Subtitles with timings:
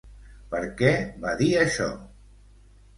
[0.53, 0.89] Per què
[1.27, 1.93] va dir això?